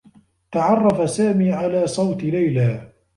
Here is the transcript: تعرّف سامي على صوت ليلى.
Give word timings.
تعرّف 0.51 1.09
سامي 1.09 1.51
على 1.51 1.87
صوت 1.87 2.23
ليلى. 2.23 2.91